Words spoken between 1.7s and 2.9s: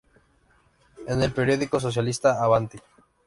socialista Avanti!